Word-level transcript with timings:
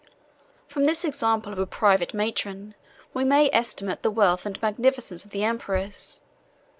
From 0.67 0.85
this 0.85 1.05
example 1.05 1.53
of 1.53 1.59
a 1.59 1.67
private 1.67 2.11
matron, 2.11 2.73
we 3.13 3.23
may 3.23 3.51
estimate 3.53 4.01
the 4.01 4.09
wealth 4.09 4.47
and 4.47 4.59
magnificence 4.59 5.23
of 5.25 5.29
the 5.29 5.43
emperors. 5.43 6.19